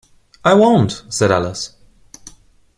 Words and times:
‘I 0.43 0.55
won’t!’ 0.55 1.03
said 1.09 1.29
Alice. 1.31 1.73